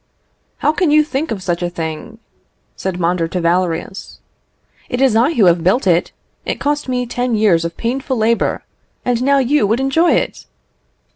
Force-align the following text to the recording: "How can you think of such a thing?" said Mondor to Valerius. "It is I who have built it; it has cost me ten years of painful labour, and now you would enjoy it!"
"How 0.57 0.71
can 0.71 0.89
you 0.89 1.03
think 1.03 1.29
of 1.29 1.43
such 1.43 1.61
a 1.61 1.69
thing?" 1.69 2.17
said 2.75 2.99
Mondor 2.99 3.27
to 3.27 3.39
Valerius. 3.39 4.19
"It 4.89 4.99
is 4.99 5.15
I 5.15 5.33
who 5.35 5.45
have 5.45 5.63
built 5.63 5.85
it; 5.85 6.11
it 6.43 6.53
has 6.53 6.59
cost 6.59 6.89
me 6.89 7.05
ten 7.05 7.35
years 7.35 7.63
of 7.65 7.77
painful 7.77 8.17
labour, 8.17 8.63
and 9.05 9.21
now 9.21 9.37
you 9.37 9.67
would 9.67 9.79
enjoy 9.79 10.13
it!" 10.13 10.47